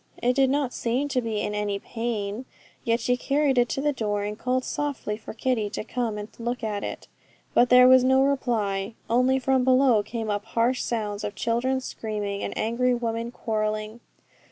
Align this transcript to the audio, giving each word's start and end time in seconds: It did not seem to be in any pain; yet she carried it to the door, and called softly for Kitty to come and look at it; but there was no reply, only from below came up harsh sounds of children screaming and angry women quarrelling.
It 0.17 0.35
did 0.35 0.49
not 0.49 0.73
seem 0.73 1.09
to 1.09 1.21
be 1.21 1.41
in 1.41 1.53
any 1.53 1.77
pain; 1.77 2.45
yet 2.83 2.99
she 2.99 3.15
carried 3.15 3.59
it 3.59 3.69
to 3.69 3.81
the 3.81 3.93
door, 3.93 4.23
and 4.23 4.35
called 4.35 4.63
softly 4.65 5.15
for 5.15 5.35
Kitty 5.35 5.69
to 5.69 5.83
come 5.83 6.17
and 6.17 6.27
look 6.39 6.63
at 6.63 6.83
it; 6.83 7.07
but 7.53 7.69
there 7.69 7.87
was 7.87 8.03
no 8.03 8.23
reply, 8.23 8.95
only 9.11 9.37
from 9.37 9.63
below 9.63 10.01
came 10.01 10.31
up 10.31 10.43
harsh 10.45 10.81
sounds 10.81 11.23
of 11.23 11.35
children 11.35 11.81
screaming 11.81 12.41
and 12.41 12.57
angry 12.57 12.95
women 12.95 13.29
quarrelling. 13.29 13.99